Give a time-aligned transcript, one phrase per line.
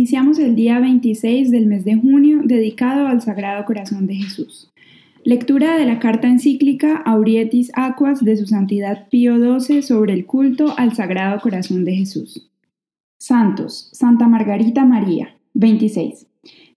[0.00, 4.72] Iniciamos el día 26 del mes de junio dedicado al Sagrado Corazón de Jesús.
[5.24, 10.72] Lectura de la carta encíclica Aurietis Aquas de su Santidad Pío XII sobre el culto
[10.78, 12.50] al Sagrado Corazón de Jesús.
[13.18, 16.26] Santos, Santa Margarita María, 26.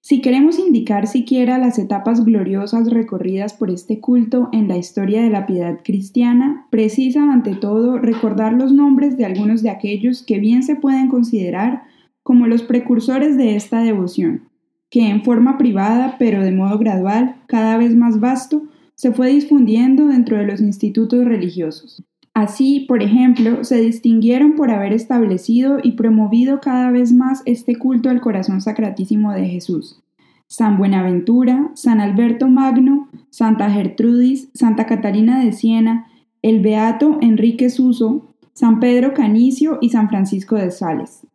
[0.02, 5.30] Si queremos indicar siquiera las etapas gloriosas recorridas por este culto en la historia de
[5.30, 10.62] la piedad cristiana, precisa ante todo recordar los nombres de algunos de aquellos que bien
[10.62, 11.93] se pueden considerar
[12.24, 14.50] como los precursores de esta devoción,
[14.90, 18.64] que en forma privada, pero de modo gradual, cada vez más vasto,
[18.96, 22.04] se fue difundiendo dentro de los institutos religiosos.
[22.34, 28.10] Así, por ejemplo, se distinguieron por haber establecido y promovido cada vez más este culto
[28.10, 30.02] al corazón sacratísimo de Jesús.
[30.48, 36.08] San Buenaventura, San Alberto Magno, Santa Gertrudis, Santa Catalina de Siena,
[36.42, 41.26] el Beato Enrique Suso, San Pedro Canicio y San Francisco de Sales.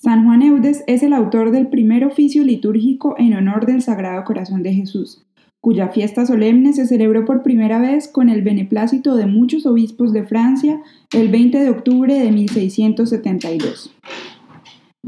[0.00, 4.62] San Juan Eudes es el autor del primer oficio litúrgico en honor del Sagrado Corazón
[4.62, 5.26] de Jesús,
[5.60, 10.22] cuya fiesta solemne se celebró por primera vez con el beneplácito de muchos obispos de
[10.22, 10.80] Francia
[11.12, 13.92] el 20 de octubre de 1672.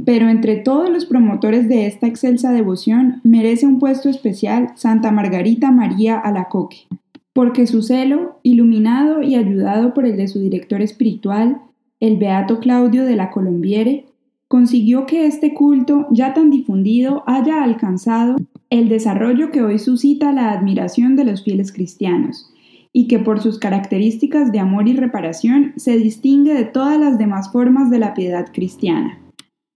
[0.05, 5.70] Pero entre todos los promotores de esta excelsa devoción merece un puesto especial Santa Margarita
[5.70, 6.89] María Alacoque,
[7.33, 11.61] porque su celo, iluminado y ayudado por el de su director espiritual,
[12.01, 14.09] el Beato Claudio de la Colombiere,
[14.51, 18.34] consiguió que este culto, ya tan difundido, haya alcanzado
[18.69, 22.53] el desarrollo que hoy suscita la admiración de los fieles cristianos,
[22.92, 27.53] y que por sus características de amor y reparación se distingue de todas las demás
[27.53, 29.20] formas de la piedad cristiana.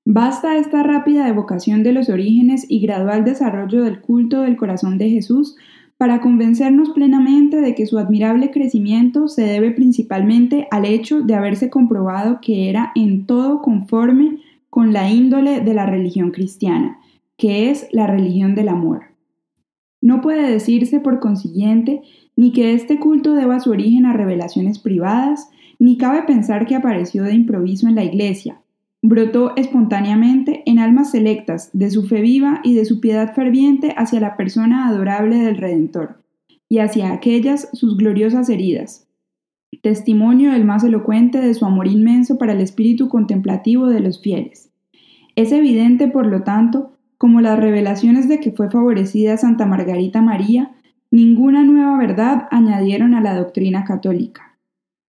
[0.04, 5.08] Basta esta rápida evocación de los orígenes y gradual desarrollo del culto del corazón de
[5.08, 5.54] Jesús
[5.98, 11.70] para convencernos plenamente de que su admirable crecimiento se debe principalmente al hecho de haberse
[11.70, 14.40] comprobado que era en todo conforme
[14.74, 16.98] con la índole de la religión cristiana,
[17.36, 19.04] que es la religión del amor.
[20.00, 22.02] No puede decirse, por consiguiente,
[22.34, 25.48] ni que este culto deba su origen a revelaciones privadas,
[25.78, 28.62] ni cabe pensar que apareció de improviso en la Iglesia.
[29.00, 34.18] Brotó espontáneamente en almas selectas de su fe viva y de su piedad ferviente hacia
[34.18, 36.24] la persona adorable del Redentor,
[36.68, 39.06] y hacia aquellas sus gloriosas heridas,
[39.84, 44.73] testimonio el más elocuente de su amor inmenso para el espíritu contemplativo de los fieles.
[45.36, 50.72] Es evidente, por lo tanto, como las revelaciones de que fue favorecida Santa Margarita María,
[51.10, 54.58] ninguna nueva verdad añadieron a la doctrina católica.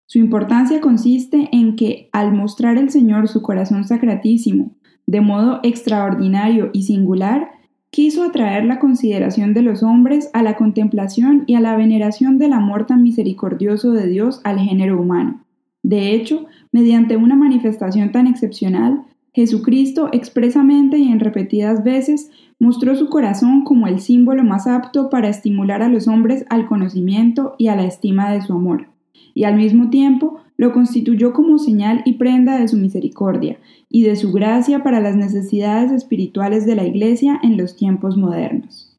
[0.08, 4.72] Su importancia consiste en que, al mostrar el Señor su corazón sacratísimo,
[5.08, 7.50] de modo extraordinario y singular,
[7.90, 12.54] quiso atraer la consideración de los hombres a la contemplación y a la veneración del
[12.54, 15.44] amor tan misericordioso de Dios al género humano.
[15.82, 23.10] De hecho, mediante una manifestación tan excepcional, Jesucristo expresamente y en repetidas veces mostró su
[23.10, 27.76] corazón como el símbolo más apto para estimular a los hombres al conocimiento y a
[27.76, 28.88] la estima de su amor,
[29.34, 33.60] y al mismo tiempo lo constituyó como señal y prenda de su misericordia
[33.90, 38.98] y de su gracia para las necesidades espirituales de la Iglesia en los tiempos modernos.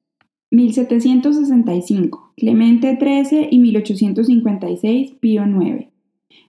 [0.51, 2.35] 1765.
[2.37, 5.13] Clemente XIII y 1856.
[5.19, 5.87] Pío IX.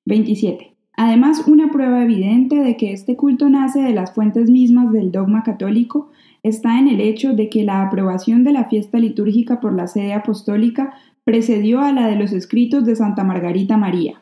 [0.03, 0.77] 27.
[0.97, 5.44] Además, una prueba evidente de que este culto nace de las fuentes mismas del dogma
[5.44, 6.09] católico
[6.41, 10.13] está en el hecho de que la aprobación de la fiesta litúrgica por la sede
[10.13, 10.94] apostólica
[11.24, 14.22] precedió a la de los escritos de Santa Margarita María,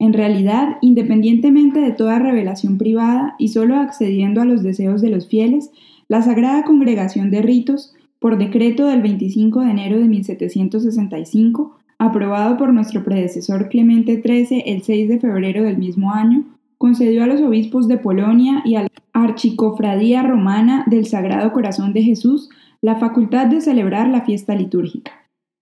[0.00, 5.28] en realidad, independientemente de toda revelación privada y solo accediendo a los deseos de los
[5.28, 5.70] fieles,
[6.08, 12.72] la Sagrada Congregación de Ritos, por decreto del 25 de enero de 1765, aprobado por
[12.72, 16.44] nuestro predecesor Clemente XIII el 6 de febrero del mismo año,
[16.78, 22.02] concedió a los obispos de Polonia y a la Archicofradía Romana del Sagrado Corazón de
[22.02, 22.48] Jesús
[22.80, 25.12] la facultad de celebrar la fiesta litúrgica.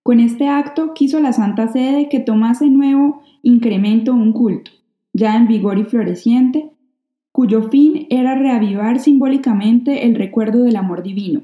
[0.03, 4.71] Con este acto quiso la Santa Sede que tomase nuevo incremento un culto,
[5.13, 6.71] ya en vigor y floreciente,
[7.33, 11.43] cuyo fin era reavivar simbólicamente el recuerdo del amor divino,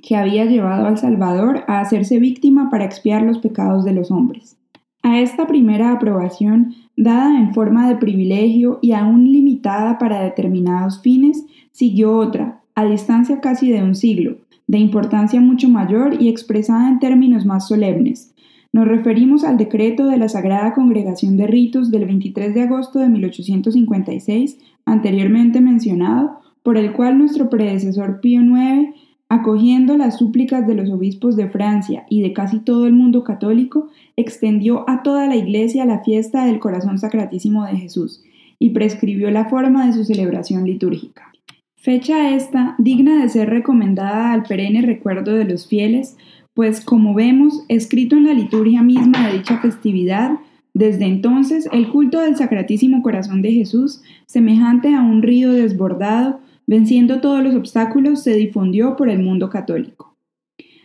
[0.00, 4.56] que había llevado al Salvador a hacerse víctima para expiar los pecados de los hombres.
[5.02, 11.44] A esta primera aprobación, dada en forma de privilegio y aún limitada para determinados fines,
[11.72, 14.36] siguió otra, a distancia casi de un siglo,
[14.66, 18.34] de importancia mucho mayor y expresada en términos más solemnes,
[18.70, 23.08] nos referimos al decreto de la Sagrada Congregación de Ritos del 23 de agosto de
[23.08, 28.94] 1856, anteriormente mencionado, por el cual nuestro predecesor Pío IX,
[29.28, 33.88] acogiendo las súplicas de los obispos de Francia y de casi todo el mundo católico,
[34.16, 38.22] extendió a toda la Iglesia la fiesta del Corazón Sacratísimo de Jesús
[38.58, 41.32] y prescribió la forma de su celebración litúrgica.
[41.76, 46.16] Fecha esta digna de ser recomendada al perenne recuerdo de los fieles,
[46.54, 50.32] pues como vemos, escrito en la liturgia misma de dicha festividad,
[50.74, 57.20] desde entonces el culto del Sacratísimo Corazón de Jesús, semejante a un río desbordado, venciendo
[57.20, 60.14] todos los obstáculos, se difundió por el mundo católico.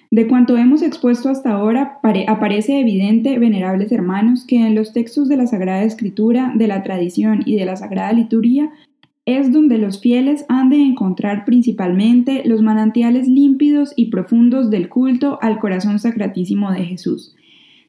[0.09, 5.37] De cuanto hemos expuesto hasta ahora, aparece evidente, venerables hermanos, que en los textos de
[5.37, 8.71] la Sagrada Escritura, de la tradición y de la Sagrada Liturgia
[9.25, 15.39] es donde los fieles han de encontrar principalmente los manantiales límpidos y profundos del culto
[15.41, 17.35] al corazón sacratísimo de Jesús.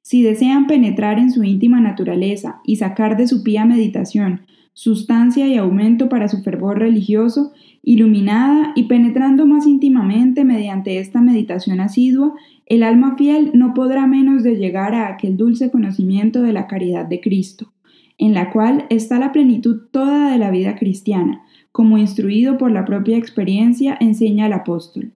[0.02, 4.42] Si desean penetrar en su íntima naturaleza y sacar de su pía meditación
[4.74, 11.80] sustancia y aumento para su fervor religioso, iluminada y penetrando más íntimamente mediante esta meditación
[11.80, 12.34] asidua,
[12.66, 17.06] el alma fiel no podrá menos de llegar a aquel dulce conocimiento de la caridad
[17.06, 17.70] de Cristo
[18.18, 21.42] en la cual está la plenitud toda de la vida cristiana,
[21.72, 25.12] como instruido por la propia experiencia enseña el apóstol.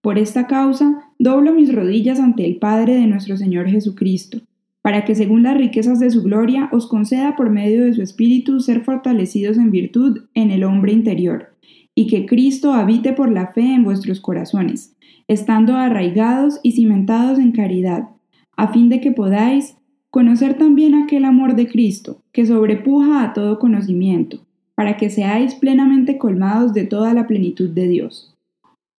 [0.00, 4.38] Por esta causa, doblo mis rodillas ante el Padre de nuestro Señor Jesucristo,
[4.88, 8.60] para que según las riquezas de su gloria os conceda por medio de su Espíritu
[8.60, 11.54] ser fortalecidos en virtud en el hombre interior,
[11.94, 14.96] y que Cristo habite por la fe en vuestros corazones,
[15.26, 18.08] estando arraigados y cimentados en caridad,
[18.56, 19.76] a fin de que podáis,
[20.08, 26.16] Conocer también aquel amor de Cristo, que sobrepuja a todo conocimiento, para que seáis plenamente
[26.16, 28.34] colmados de toda la plenitud de Dios.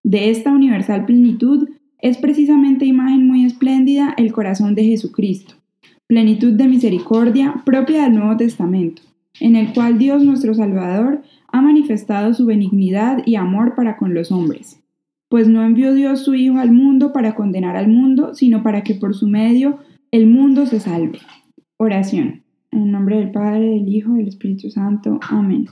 [0.04, 5.59] De esta universal plenitud es precisamente imagen muy espléndida el corazón de Jesucristo,
[6.10, 9.00] plenitud de misericordia propia del Nuevo Testamento,
[9.38, 11.22] en el cual Dios nuestro Salvador
[11.52, 14.82] ha manifestado su benignidad y amor para con los hombres.
[15.28, 18.96] Pues no envió Dios su Hijo al mundo para condenar al mundo, sino para que
[18.96, 19.78] por su medio
[20.10, 21.20] el mundo se salve.
[21.76, 22.42] Oración.
[22.72, 25.20] En el nombre del Padre, del Hijo del Espíritu Santo.
[25.28, 25.68] Amén.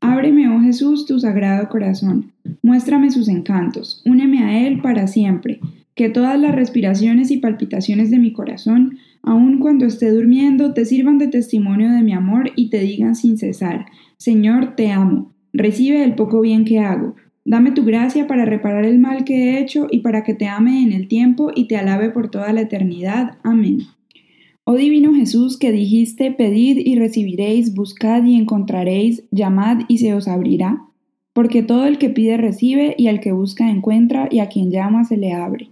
[0.00, 2.32] Ábreme, oh Jesús, tu sagrado corazón.
[2.62, 4.02] Muéstrame sus encantos.
[4.06, 5.60] Úneme a él para siempre.
[5.94, 11.18] Que todas las respiraciones y palpitaciones de mi corazón, aun cuando esté durmiendo, te sirvan
[11.18, 13.86] de testimonio de mi amor y te digan sin cesar,
[14.16, 15.32] Señor, te amo.
[15.52, 17.14] Recibe el poco bien que hago.
[17.44, 20.82] Dame tu gracia para reparar el mal que he hecho y para que te ame
[20.82, 23.38] en el tiempo y te alabe por toda la eternidad.
[23.42, 23.78] Amén.
[24.64, 30.28] Oh divino Jesús, que dijiste, pedid y recibiréis, buscad y encontraréis, llamad y se os
[30.28, 30.84] abrirá,
[31.32, 35.04] porque todo el que pide recibe y al que busca encuentra y a quien llama
[35.04, 35.71] se le abre.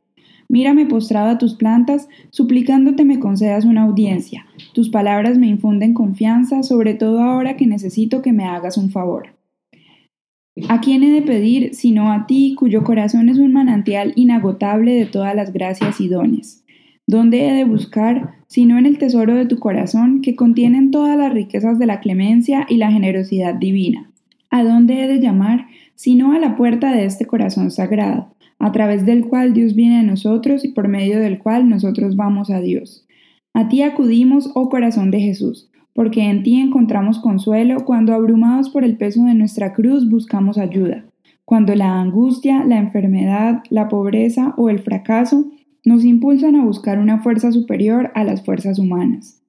[0.51, 4.47] Mírame postrado a tus plantas, suplicándote me concedas una audiencia.
[4.75, 9.29] Tus palabras me infunden confianza, sobre todo ahora que necesito que me hagas un favor.
[10.69, 15.07] ¿A quién he de pedir sino a ti, cuyo corazón es un manantial inagotable de
[15.07, 16.65] todas las gracias y dones?
[17.07, 21.33] ¿Dónde he de buscar sino en el tesoro de tu corazón, que contienen todas las
[21.33, 24.11] riquezas de la clemencia y la generosidad divina?
[24.51, 25.69] ¿A dónde he de llamar
[26.01, 30.03] sino a la puerta de este corazón sagrado, a través del cual Dios viene a
[30.03, 33.07] nosotros y por medio del cual nosotros vamos a Dios?
[33.53, 38.85] A ti acudimos, oh corazón de Jesús porque en ti encontramos consuelo cuando abrumados por
[38.85, 41.05] el peso de nuestra cruz buscamos ayuda,
[41.45, 45.51] cuando la angustia, la enfermedad, la pobreza o el fracaso
[45.85, 49.43] nos impulsan a buscar una fuerza superior a las fuerzas humanas.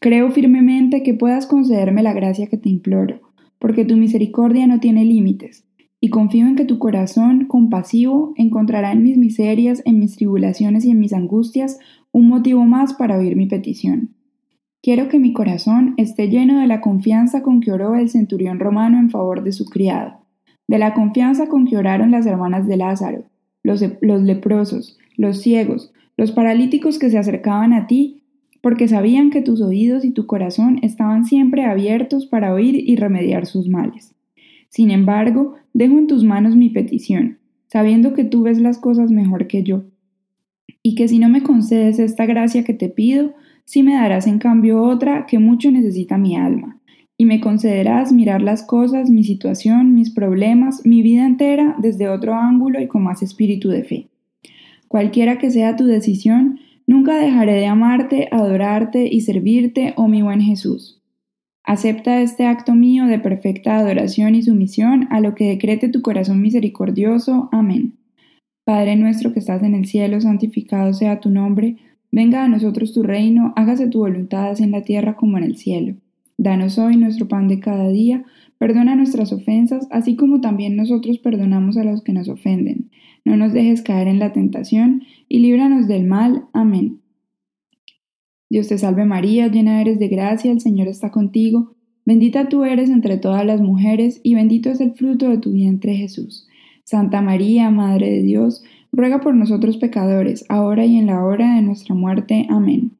[0.00, 3.20] Creo firmemente que puedas concederme la gracia que te imploro,
[3.58, 5.64] porque tu misericordia no tiene límites,
[6.00, 10.90] y confío en que tu corazón compasivo encontrará en mis miserias, en mis tribulaciones y
[10.90, 11.78] en mis angustias
[12.12, 14.14] un motivo más para oír mi petición.
[14.82, 18.98] Quiero que mi corazón esté lleno de la confianza con que oró el centurión romano
[18.98, 20.20] en favor de su criado,
[20.68, 23.24] de la confianza con que oraron las hermanas de Lázaro,
[23.62, 28.22] los, leprosos, los ciegos, los paralíticos que se acercaban a ti,
[28.62, 33.46] porque sabían que tus oídos y tu corazón estaban siempre abiertos para oír y remediar
[33.46, 34.14] sus males.
[34.68, 39.46] Sin embargo, dejo en tus manos mi petición, sabiendo que tú ves las cosas mejor
[39.46, 39.84] que yo,
[40.82, 43.34] y que si no me concedes esta gracia que te pido,
[43.66, 46.80] si me darás en cambio otra que mucho necesita mi alma,
[47.18, 52.34] y me concederás mirar las cosas, mi situación, mis problemas, mi vida entera desde otro
[52.34, 54.08] ángulo y con más espíritu de fe.
[54.88, 60.40] Cualquiera que sea tu decisión, nunca dejaré de amarte, adorarte y servirte, oh mi buen
[60.40, 60.95] Jesús.
[61.66, 66.40] Acepta este acto mío de perfecta adoración y sumisión a lo que decrete tu corazón
[66.40, 67.50] misericordioso.
[67.52, 67.98] Amén.
[68.64, 71.76] Padre nuestro que estás en el cielo, santificado sea tu nombre
[72.12, 75.56] Venga a nosotros tu reino, hágase tu voluntad así en la tierra como en el
[75.56, 75.96] cielo.
[76.38, 78.24] Danos hoy nuestro pan de cada día,
[78.56, 82.90] perdona nuestras ofensas, así como también nosotros perdonamos a los que nos ofenden.
[83.24, 86.44] No nos dejes caer en la tentación, y líbranos del mal.
[86.52, 87.00] Amén.
[88.48, 91.74] Dios te salve María, llena eres de gracia, el Señor está contigo.
[92.04, 95.94] Bendita tú eres entre todas las mujeres, y bendito es el fruto de tu vientre
[95.94, 96.46] Jesús.
[96.84, 98.62] Santa María, Madre de Dios,
[98.92, 102.46] ruega por nosotros pecadores, ahora y en la hora de nuestra muerte.
[102.48, 102.92] Amén.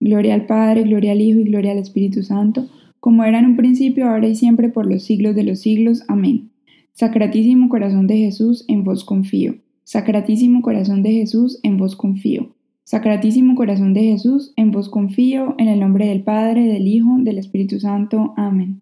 [0.00, 2.66] Gloria al Padre, gloria al Hijo y gloria al Espíritu Santo,
[2.98, 6.02] como era en un principio, ahora y siempre, por los siglos de los siglos.
[6.08, 6.50] Amén.
[6.92, 9.54] Sacratísimo corazón de Jesús, en vos confío.
[9.84, 12.57] Sacratísimo corazón de Jesús, en vos confío.
[12.88, 17.36] Sacratísimo corazón de Jesús, en vos confío, en el nombre del Padre, del Hijo, del
[17.36, 18.32] Espíritu Santo.
[18.34, 18.80] Amén.